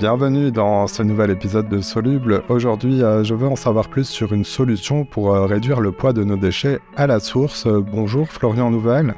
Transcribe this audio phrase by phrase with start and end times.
[0.00, 2.42] Bienvenue dans ce nouvel épisode de Soluble.
[2.48, 6.14] Aujourd'hui, euh, je veux en savoir plus sur une solution pour euh, réduire le poids
[6.14, 7.66] de nos déchets à la source.
[7.66, 9.12] bonjour Florian Nouvel.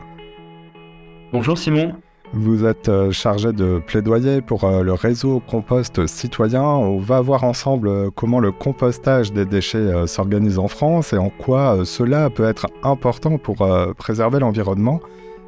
[1.33, 1.93] Bonjour Simon.
[2.33, 6.65] Vous êtes euh, chargé de plaidoyer pour le réseau compost citoyen.
[6.65, 11.85] On va voir ensemble comment le compostage des déchets s'organise en France et en quoi
[11.85, 13.65] cela peut être important pour
[13.97, 14.99] préserver l'environnement.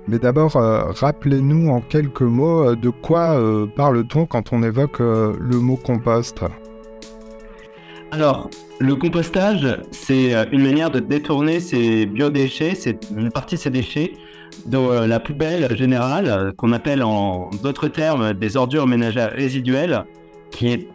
[0.07, 4.99] Mais d'abord, euh, rappelez-nous en quelques mots euh, de quoi euh, parle-t-on quand on évoque
[4.99, 6.41] le mot compost?
[8.11, 8.51] Alors,
[8.81, 14.13] le compostage, c'est une manière de détourner ces biodéchets, c'est une partie de ces déchets,
[14.67, 20.05] dans la poubelle générale, qu'on appelle en d'autres termes des ordures ménagères résiduelles,
[20.53, 20.89] qui est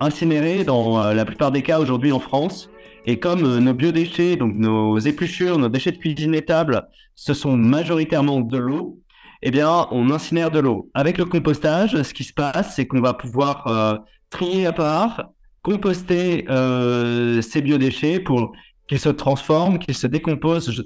[0.00, 2.70] incinérée dans la plupart des cas aujourd'hui en France
[3.04, 7.56] et comme euh, nos biodéchets, donc nos épluchures, nos déchets de cuisine étable, ce sont
[7.56, 9.00] majoritairement de l'eau,
[9.42, 10.90] eh bien, on incinère de l'eau.
[10.94, 13.96] Avec le compostage, ce qui se passe, c'est qu'on va pouvoir euh,
[14.30, 15.30] trier à part,
[15.62, 18.52] composter euh, ces biodéchets pour
[18.88, 20.84] qu'ils se transforment, qu'ils se décomposent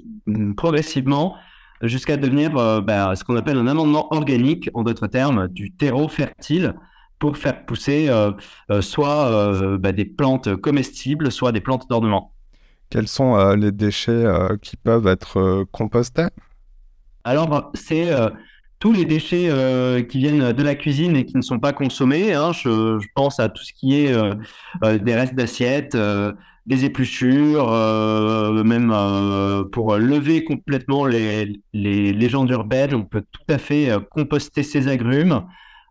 [0.55, 1.35] progressivement
[1.83, 2.51] jusqu'à devenir
[2.81, 6.73] bah, ce qu'on appelle un amendement organique, en d'autres termes, du terreau fertile
[7.19, 8.31] pour faire pousser euh,
[8.71, 12.33] euh, soit euh, bah, des plantes comestibles, soit des plantes d'ornement.
[12.89, 14.23] Quels sont les déchets
[14.61, 16.27] qui peuvent être compostés?
[17.25, 18.07] Alors, c'est
[18.79, 22.33] tous les déchets qui viennent de la cuisine et qui ne sont pas consommés.
[22.33, 22.53] Hein.
[22.53, 24.15] Je, pense à tout ce qui est
[24.83, 25.97] des restes d'assiettes,
[26.65, 27.69] des épluchures,
[28.63, 28.95] même
[29.73, 35.43] pour lever complètement les, les légendes urbaines, on peut tout à fait composter ces agrumes.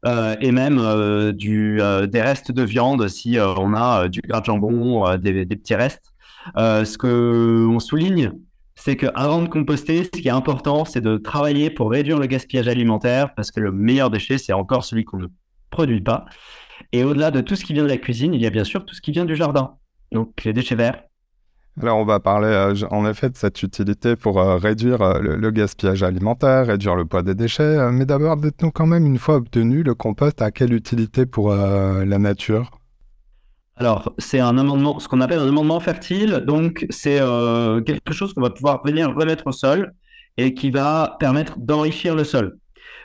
[0.05, 4.41] Euh, et même euh, du, euh, des restes de viande si on a du gras
[4.41, 6.13] de jambon, des, petits restes.
[6.57, 8.33] ce que on souligne,
[8.75, 12.69] c'est qu'avant de composter, ce qui est important, c'est de travailler pour réduire le gaspillage
[12.69, 15.27] alimentaire, parce que le meilleur déchet, c'est encore celui qu'on ne
[15.71, 16.27] produit pas.
[16.93, 18.85] Et au-delà de tout ce qui vient de la cuisine, il y a bien sûr
[18.85, 19.77] tout ce qui vient du jardin.
[20.13, 21.03] Donc les déchets verts,
[21.83, 25.51] alors, on va parler euh, en effet de cette utilité pour euh, réduire euh, le,
[25.51, 27.91] gaspillage alimentaire, réduire le poids des déchets.
[27.93, 32.19] mais d'abord, dites-nous quand même, une fois obtenu, le compost a quelle utilité pour la
[32.19, 32.71] nature?
[33.77, 36.45] Alors, c'est un amendement, ce qu'on appelle un amendement fertile.
[36.47, 37.21] Donc, c'est
[37.85, 39.93] quelque chose qu'on va pouvoir venir remettre au sol
[40.39, 42.57] et qui va permettre d'enrichir le sol.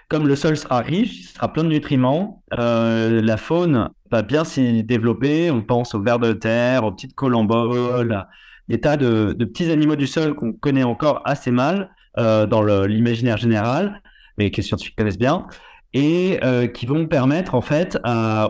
[0.10, 4.84] Comme le sol sera riche, il sera plein de nutriments, la faune va bien s'y
[4.84, 5.52] développer.
[5.52, 8.26] On pense aux vers de terre, aux petites colamboles,
[8.72, 13.38] des tas de, petits animaux du sol qu'on connaît encore assez mal euh, dans l'imaginaire
[13.38, 14.02] général,
[14.38, 15.48] mais que les scientifiques connaissent bien,
[15.94, 18.00] et euh, qui vont permettre en fait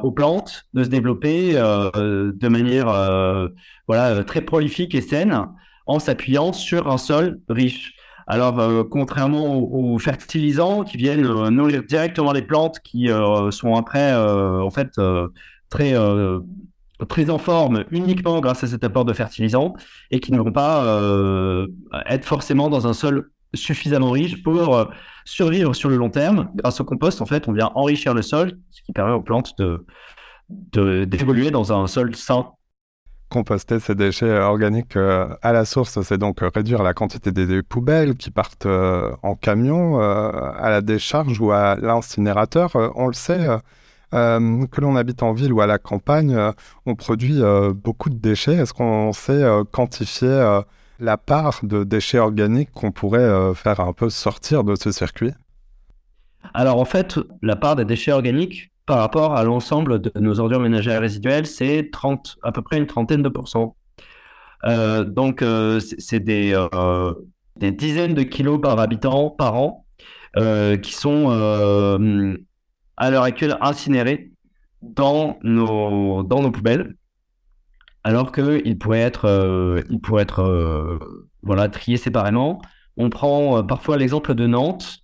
[0.03, 2.85] aux plantes de se développer euh, de manière
[3.87, 5.47] voilà très prolifique et saine
[5.87, 7.95] en s'appuyant sur un sol riche.
[8.27, 13.09] Alors, contrairement aux, fertilisants qui viennent nourrir directement les plantes, qui
[13.49, 14.91] sont après, en fait,
[15.69, 15.95] très
[17.05, 19.73] très en forme uniquement grâce à cet apport de fertilisants
[20.11, 21.67] et qui ne vont pas euh,
[22.07, 24.85] être forcément dans un sol suffisamment riche pour euh,
[25.25, 26.49] survivre sur le long terme.
[26.55, 29.57] Grâce au compost, en fait, on vient enrichir le sol, ce qui permet aux plantes
[29.57, 29.85] de
[30.73, 32.49] d'évoluer dans un sol sain.
[33.29, 38.17] Composter ces déchets organiques euh, à la source, c'est donc réduire la quantité des poubelles
[38.17, 42.71] qui partent en camion à la décharge ou à l'incinérateur.
[42.95, 43.47] on le sait,
[44.13, 46.51] euh, que l'on habite en ville ou à la campagne, euh,
[46.85, 48.55] on produit euh, beaucoup de déchets.
[48.55, 50.61] Est-ce qu'on sait quantifier
[50.99, 55.31] la part de déchets organiques qu'on pourrait faire un peu sortir de ce circuit?
[56.53, 60.59] Alors en fait, la part des déchets organiques par rapport à l'ensemble de nos ordures
[60.59, 63.75] ménagères résiduelles, c'est 30, à peu près une trentaine de pourcents.
[64.63, 65.43] donc
[65.79, 66.55] c'est des,
[67.57, 69.85] dizaines de kilos par habitant par an
[70.35, 71.29] qui sont
[72.97, 74.31] à l'heure actuelle incinérés
[74.81, 76.95] dans nos, dans nos poubelles,
[78.03, 80.97] alors qu'il pourrait être, euh, il pourrait être euh,
[81.43, 82.61] voilà, trié séparément.
[82.97, 84.99] On prend euh, parfois l'exemple de Nantes,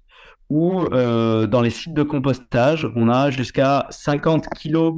[0.49, 4.93] où dans les sites de compostage, on a jusqu'à 50 kilos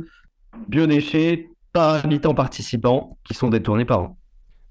[0.68, 4.16] biodéchets par habitant participant qui sont détournés par an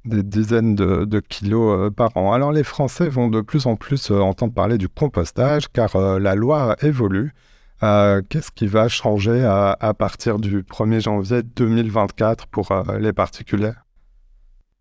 [0.05, 2.33] des dizaines de, kilos par an.
[2.33, 6.77] Alors les Français vont de plus en plus entendre parler du compostage car la loi
[6.81, 7.35] évolue.
[7.83, 13.73] Euh, qu'est-ce qui va changer à, partir du 1er janvier 2024 pour euh, les particuliers?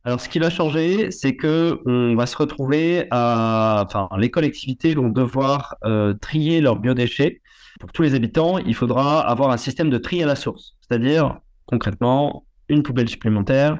[0.03, 4.95] Alors, ce qui va changer, c'est que on va se retrouver à, enfin, les collectivités
[4.95, 7.41] vont devoir euh, trier leurs biodéchets.
[7.79, 11.39] Pour tous les habitants, il faudra avoir un système de tri à la source, c'est-à-dire
[11.65, 13.79] concrètement une poubelle supplémentaire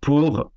[0.00, 0.52] pour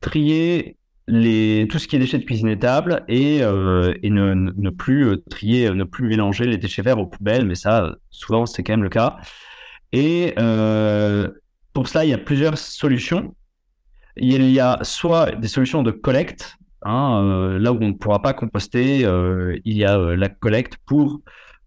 [0.00, 0.77] trier
[1.08, 5.70] tout ce qui est déchets de cuisine étable et, euh, et ne, plus euh, trier,
[5.70, 8.90] ne plus mélanger les déchets verts aux poubelles, mais ça, souvent, c'est quand même le
[8.90, 9.16] cas.
[9.92, 10.34] Et
[11.72, 13.34] pour cela, il y a plusieurs solutions.
[14.16, 18.34] Il y a soit des solutions de collecte, hein, là où on ne pourra pas
[18.34, 19.06] composter,
[19.64, 21.20] il y a la collecte pour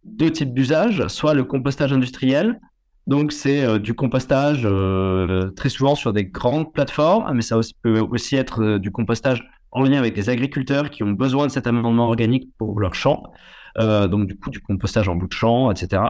[0.03, 2.59] deux types d'usages, soit le compostage industriel,
[3.07, 7.99] donc, c'est euh, du compostage euh, très souvent sur des grandes plateformes, mais ça peut
[7.99, 11.65] aussi être euh, du compostage en lien avec des agriculteurs qui ont besoin de cet
[11.65, 13.23] amendement organique pour leur champ.
[13.77, 16.03] donc, du coup, du compostage en bout de champ, etc.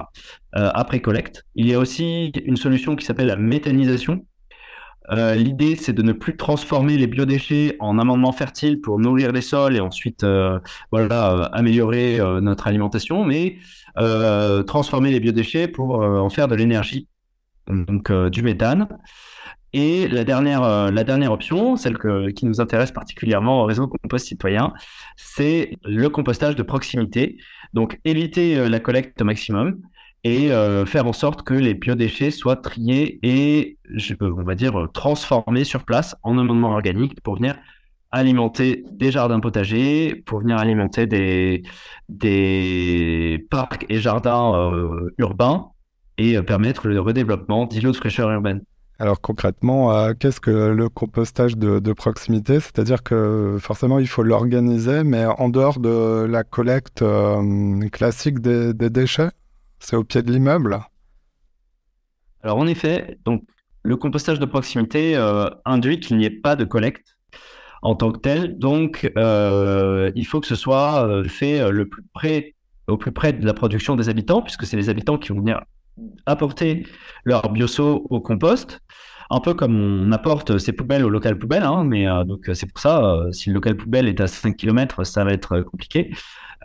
[0.53, 1.45] après collecte.
[1.53, 4.25] Il y a aussi une solution qui s'appelle la méthanisation.
[5.11, 9.75] L'idée, c'est de ne plus transformer les biodéchets en amendements fertiles pour nourrir les sols
[9.75, 10.25] et ensuite
[10.91, 13.57] voilà, améliorer notre alimentation, mais
[13.97, 17.07] euh, transformer les biodéchets pour euh, en faire de l'énergie,
[17.67, 18.87] donc euh, du méthane.
[19.73, 21.97] Et la dernière, la dernière option, celle
[22.33, 24.73] qui nous intéresse particulièrement au réseau compost citoyen,
[25.15, 27.37] c'est le compostage de proximité.
[27.73, 29.79] Donc éviter la collecte au maximum
[30.23, 30.49] et
[30.85, 33.77] faire en sorte que les biodéchets soient triés et,
[34.21, 37.55] on va dire, transformés sur place en amendement organique pour venir
[38.11, 41.63] alimenter des jardins potagers, pour venir alimenter des,
[42.09, 45.67] des parcs et jardins euh, urbains
[46.17, 48.61] et euh, permettre le redéveloppement d'îlots de fraîcheur urbaine.
[48.99, 52.59] Alors concrètement, euh, qu'est-ce que le compostage de, proximité?
[52.59, 57.03] C'est-à-dire que forcément, il faut l'organiser, mais en dehors de la collecte
[57.91, 59.29] classique des déchets,
[59.81, 60.79] c'est au pied de l'immeuble
[62.41, 63.43] Alors en effet, donc,
[63.83, 65.15] le compostage de proximité
[65.65, 67.17] induit qu'il n'y ait pas de collecte
[67.81, 68.57] en tant que tel.
[68.57, 72.55] Donc, euh, il faut que ce soit euh, fait euh, le plus près,
[72.87, 75.61] au plus près de la production des habitants, puisque c'est les habitants qui vont venir
[76.25, 76.85] apporter
[77.25, 78.79] leur bioso au compost.
[79.33, 82.79] Un peu comme on apporte ses poubelles au local poubelle, hein, mais donc c'est pour
[82.79, 86.11] ça, si le local poubelle est à 5 km, ça va être compliqué.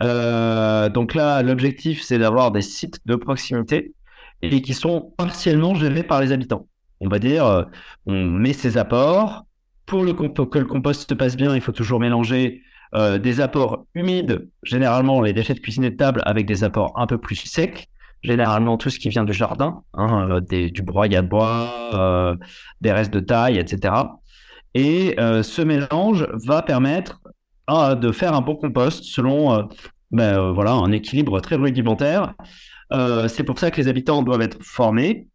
[0.01, 3.93] donc là, l'objectif, c'est d'avoir des sites de proximité
[4.41, 6.67] et qui sont partiellement gérés par les habitants.
[6.99, 7.67] On va dire,
[8.05, 9.47] on met ses apports,
[9.87, 10.03] pour,
[10.49, 12.61] que le compost se passe bien, il faut toujours mélanger
[12.93, 16.93] euh, des apports humides, généralement les déchets de cuisine et de table, avec des apports
[16.99, 17.87] un peu plus secs,
[18.23, 22.35] généralement tout ce qui vient du jardin, hein, euh, du broyat de bois, euh,
[22.81, 23.93] des restes de taille, etc.
[24.73, 27.19] Et ce mélange va permettre
[27.67, 29.67] de faire un bon compost selon
[30.11, 32.35] ben, voilà, un équilibre très rudimentaire.
[33.27, 35.29] C'est pour ça que les habitants doivent être formés,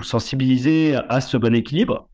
[0.00, 2.08] sensibilisés à ce bon équilibre.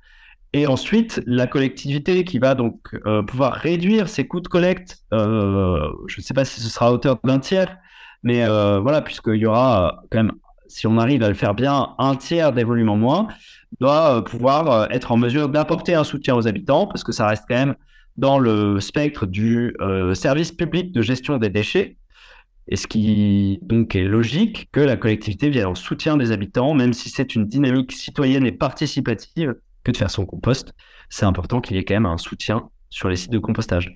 [0.55, 5.89] Et ensuite, la collectivité qui va donc euh, pouvoir réduire ses coûts de collecte, euh,
[6.09, 7.79] je ne sais pas si ce sera à hauteur d'un tiers,
[8.23, 10.33] mais euh, voilà, puisqu'il y aura quand même,
[10.67, 13.29] si on arrive à le faire bien, un tiers des volumes en moins,
[13.81, 17.57] doit pouvoir être en mesure d'apporter un soutien aux habitants, parce que ça reste quand
[17.57, 17.75] même
[18.17, 19.75] dans le spectre du
[20.15, 21.97] service public de gestion des déchets,
[22.69, 26.93] et ce qui donc est logique que la collectivité vienne en soutien des habitants, même
[26.93, 30.73] si c'est une dynamique citoyenne et participative que de faire son compost,
[31.11, 33.93] c'est important qu'il y ait quand même un soutien sur les sites de compostage.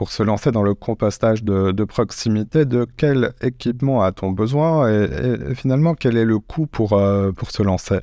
[0.00, 5.92] Pour se lancer dans le compostage de, proximité, de quel équipement a-t-on besoin et, finalement,
[5.92, 7.98] quel est le coût pour, euh, pour se lancer?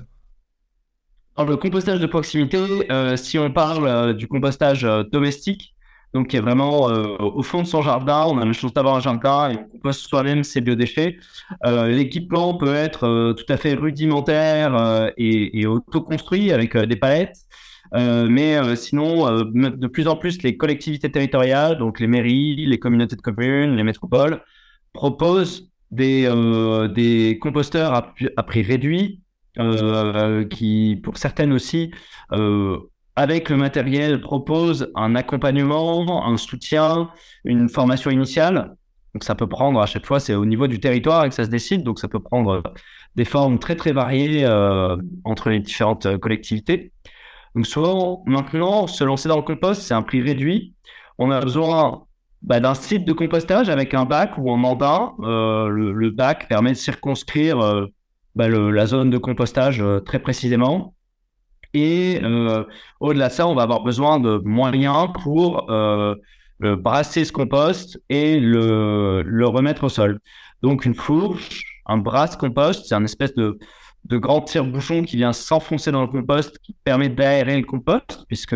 [1.39, 2.59] Le compostage de proximité,
[2.91, 5.73] euh, si on parle euh, du compostage domestique,
[6.13, 8.99] donc qui est vraiment au fond de son jardin, on a la chance d'avoir un
[8.99, 11.17] jardin et on composte soi-même ses biodéchets.
[11.65, 17.37] L'équipement peut être tout à fait rudimentaire et, et auto-construit avec des palettes.
[17.93, 23.21] Mais sinon, de plus en plus, les collectivités territoriales, donc les mairies, les communautés de
[23.21, 24.41] communes, les métropoles,
[24.93, 29.21] proposent des, composteurs à, prix réduit,
[30.49, 31.91] qui, pour certaines aussi,
[33.17, 37.09] avec le matériel, propose un accompagnement, un soutien,
[37.45, 38.75] une formation initiale.
[39.15, 41.49] Donc ça peut prendre à chaque fois, c'est au niveau du territoire que ça se
[41.49, 42.61] décide, donc ça peut prendre
[43.15, 46.91] des formes très très variées euh, entre les différentes euh, collectivités.
[47.57, 50.75] Donc souvent maintenant, se lancer dans le compost, c'est un prix réduit.
[51.17, 52.03] On a besoin
[52.43, 55.13] bah, d'un site de compostage avec un bac ou un mandat.
[55.21, 57.87] Euh, le, bac permet de circonscrire
[58.35, 60.93] bah, la zone de compostage très précisément.
[61.73, 62.63] Et euh,
[62.99, 66.13] au-delà de ça, on va avoir besoin de moyens pour euh,
[66.59, 70.19] brasser ce compost et le, le, remettre au sol.
[70.61, 73.57] Donc une fourche, un brasse compost, c'est un espèce de,
[74.05, 78.55] de grand tire-bouchon qui vient s'enfoncer dans le compost, qui permet d'aérer le compost, puisque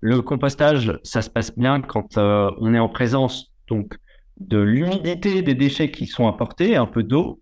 [0.00, 3.96] le compostage, ça se passe bien quand euh, on est en présence donc
[4.38, 7.40] de l'humidité des déchets qui sont apportés, un peu d'eau,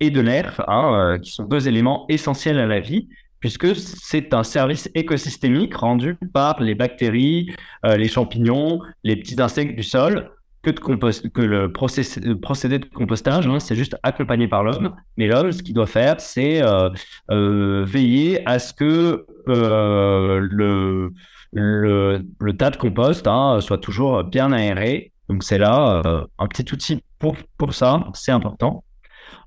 [0.00, 3.08] et de l'air, hein, qui sont deux éléments essentiels à la vie
[3.42, 7.52] puisque c'est un service écosystémique rendu par les bactéries,
[7.84, 10.30] euh, les champignons, les petits insectes du sol.
[10.62, 11.72] Que, le
[12.38, 14.94] procédé de compostage, hein, c'est juste accompagné par l'homme.
[15.16, 16.90] Mais l'homme, ce qu'il doit faire, c'est euh,
[17.30, 20.40] euh, veiller à ce que euh,
[21.52, 25.12] le, tas de compost hein, soit toujours bien aéré.
[25.28, 26.02] Donc c'est là
[26.38, 28.84] un petit outil pour, pour ça, c'est important.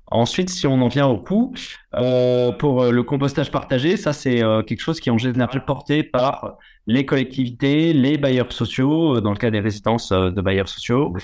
[0.08, 1.52] Ensuite, si on en vient au coût,
[1.94, 6.02] euh, pour le compostage partagé, ça c'est euh, quelque chose qui est en général porté
[6.04, 10.68] par les collectivités, les bailleurs sociaux, euh, dans le cas des résidences euh, de bailleurs
[10.68, 11.14] sociaux,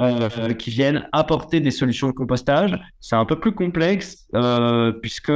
[0.00, 2.78] euh, qui viennent apporter des solutions de compostage.
[3.00, 4.28] C'est un peu plus complexe
[5.00, 5.32] puisque,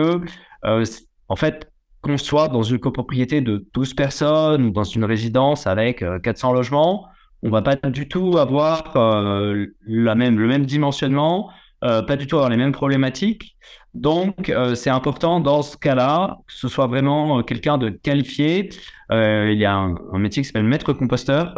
[0.65, 1.71] en fait,
[2.01, 7.07] qu'on soit dans une copropriété de 12 personnes ou dans une résidence avec 400 logements,
[7.43, 8.93] on va pas du tout avoir
[9.87, 13.57] la même, le même dimensionnement, pas du tout avoir les mêmes problématiques.
[13.97, 18.69] Donc, euh, c'est important dans ce cas-là que ce soit vraiment euh, quelqu'un de qualifié.
[19.11, 21.55] Euh, il y a un, métier qui s'appelle maître composteur,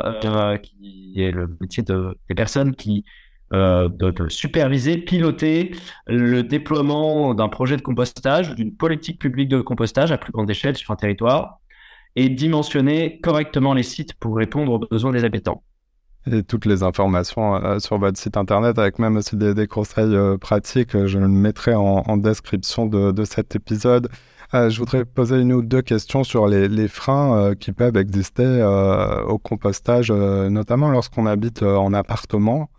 [0.62, 3.04] qui est le métier de, des personnes qui
[3.50, 5.74] doivent superviser, piloter
[6.06, 10.76] le déploiement d'un projet de compostage, d'une politique publique de compostage à plus grande échelle
[10.76, 11.58] sur un territoire
[12.14, 15.62] et dimensionner correctement les sites pour répondre aux besoins des habitants
[16.34, 20.36] et toutes les informations euh, sur votre site internet avec même aussi des, conseils euh,
[20.38, 20.94] pratiques.
[20.94, 24.08] Euh, je le mettrai en, description de, cet épisode.
[24.52, 28.62] je voudrais poser une ou deux questions sur les, freins qui peuvent exister
[29.26, 32.70] au compostage, notamment lorsqu'on habite en appartement.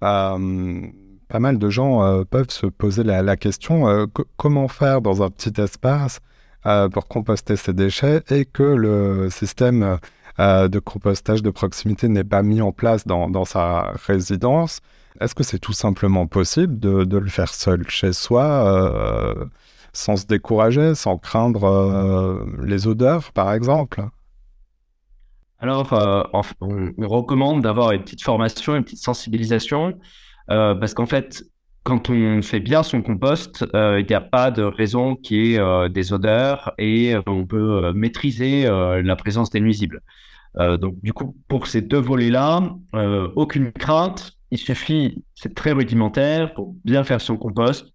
[0.00, 6.20] pas mal de gens peuvent se poser la, question comment faire dans un petit espace
[6.92, 9.98] pour composter ses déchets et que le système
[10.40, 14.80] euh, de compostage de proximité n'est pas mis en place dans, sa résidence.
[15.20, 19.44] Est-ce que c'est tout simplement possible de, le faire seul chez soi, euh,
[19.92, 24.04] sans se décourager, sans craindre euh, les odeurs, par exemple?
[25.60, 25.92] Alors,
[26.32, 29.96] on recommande d'avoir une petite formation, une petite sensibilisation,
[30.48, 31.44] parce qu'en fait,
[31.82, 35.88] quand on fait bien son compost, il n'y a pas de raison qu'il y ait
[35.88, 40.00] des odeurs et on peut maîtriser la présence des nuisibles.
[40.58, 44.32] Euh, donc, du coup, pour ces deux volets-là, euh, aucune crainte.
[44.50, 47.92] Il suffit, c'est très rudimentaire, pour bien faire son compost,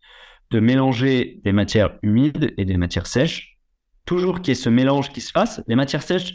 [0.49, 3.57] de mélanger des matières humides et des matières sèches.
[4.05, 5.61] Toujours qu'il y ait ce mélange qui se fasse.
[5.67, 6.33] Les matières sèches,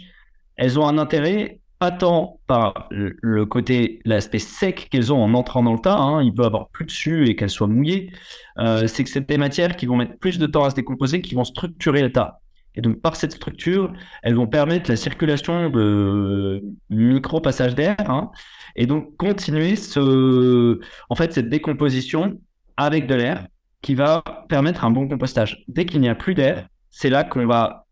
[0.56, 5.64] elles ont un intérêt pas tant par le côté, l'aspect sec qu'elles ont en entrant
[5.64, 8.12] dans le tas, hein, il peut avoir plus dessus et qu'elles soient mouillées,
[8.58, 11.20] euh, c'est que c'est des matières qui vont mettre plus de temps à se décomposer,
[11.22, 12.38] qui vont structurer le tas.
[12.76, 18.30] Et donc, par cette structure, elles vont permettre la circulation de micro-passages d'air, hein,
[18.76, 22.38] et donc continuer ce, en fait, cette décomposition
[22.76, 23.48] avec de l'air
[23.80, 25.64] qui va permettre un bon compostage.
[25.66, 27.86] Dès qu'il n'y a plus d'air, c'est là qu'on va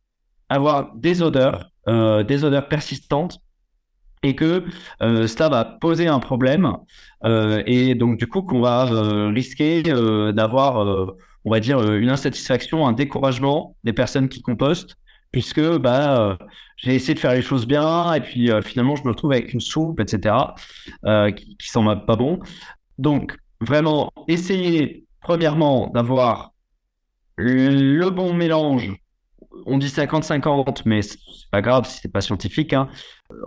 [0.48, 3.40] avoir des odeurs, euh, des odeurs persistantes,
[4.22, 4.64] et que
[5.02, 6.72] euh, cela va poser un problème,
[7.24, 8.84] euh, et donc du coup qu'on va
[9.32, 14.96] risquer d'avoir on va dire, euh, une insatisfaction, un découragement des personnes qui compostent,
[15.32, 16.36] puisque bah, euh,
[16.76, 19.52] j'ai essayé de faire les choses bien, et puis euh, finalement, je me retrouve avec
[19.52, 20.34] une soupe, etc.,
[21.36, 22.40] qui, qui s'en pas bon.
[22.98, 26.52] Donc, vraiment, essayer, premièrement, d'avoir
[27.36, 28.92] le bon mélange.
[29.66, 31.18] On dit 50-50, mais c'est
[31.50, 32.72] pas grave si c'est pas scientifique.
[32.72, 32.88] Hein,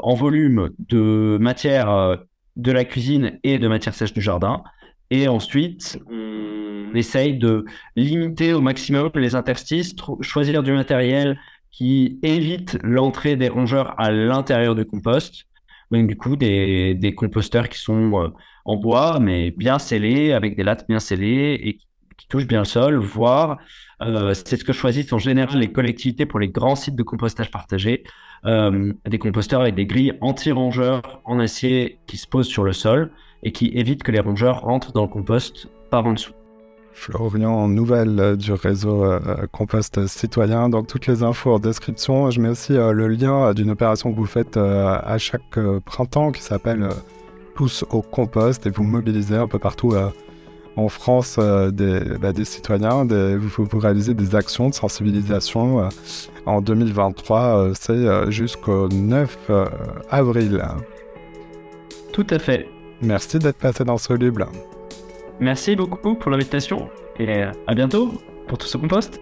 [0.02, 2.18] en volume de matière
[2.56, 4.64] de la cuisine et de matière sèche du jardin.
[5.10, 11.40] Et ensuite, on essaye de limiter au maximum les interstices, choisir du matériel
[11.72, 15.46] qui évite l'entrée des rongeurs à l'intérieur du compost.
[15.92, 18.30] Donc, du coup, des, des composteurs qui sont euh,
[18.66, 21.88] en bois, mais bien scellés, avec des lattes bien scellées et qui,
[22.30, 23.60] touchent bien le sol, voire,
[24.08, 27.52] euh, c'est ce que choisissent en général les collectivités pour les grands sites de compostage
[27.52, 28.04] partagé,
[28.46, 33.12] euh, des composteurs avec des grilles anti-rongeurs en acier qui se posent sur le sol
[33.44, 36.34] et qui évitent que les rongeurs rentrent dans le compost par en dessous.
[36.94, 39.04] Florian, nouvelle euh, du réseau
[39.52, 40.70] Compost Citoyen.
[40.70, 42.30] Donc, toutes les infos en description.
[42.30, 46.90] Je mets aussi le lien d'une opération que vous faites à chaque printemps qui s'appelle
[47.56, 49.96] Tous au compost et vous mobilisez un peu partout
[50.76, 53.06] en France des, bah, des, citoyens.
[53.06, 55.90] Des, vous, vous réalisez des actions de sensibilisation
[56.46, 57.72] en 2023.
[57.74, 59.52] C'est jusqu'au 9
[60.10, 60.64] avril.
[62.12, 62.68] Tout à fait.
[63.02, 64.46] Merci d'être passé dans Soluble.
[65.40, 66.90] Merci beaucoup pour l'invitation
[67.20, 68.14] et à bientôt
[68.48, 69.20] pour tout ce compost.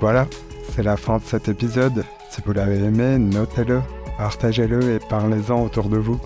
[0.00, 0.26] Voilà,
[0.70, 2.04] c'est la fin de cet épisode.
[2.30, 3.80] Si vous l'avez aimé, notez-le,
[4.18, 6.20] partagez-le et parlez-en autour de vous.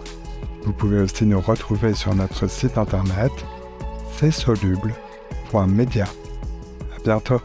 [0.65, 3.33] Vous pouvez aussi nous retrouver sur notre site internet
[4.19, 6.05] c'est soluble.media.
[6.05, 7.41] À bientôt.